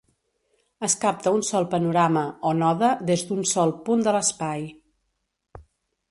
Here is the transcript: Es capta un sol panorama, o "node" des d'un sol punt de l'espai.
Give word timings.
Es 0.85 0.93
capta 1.01 1.33
un 1.39 1.43
sol 1.49 1.67
panorama, 1.73 2.23
o 2.51 2.53
"node" 2.61 2.89
des 3.09 3.25
d'un 3.31 3.45
sol 3.51 3.73
punt 3.89 4.01
de 4.07 4.15
l'espai. 4.17 4.65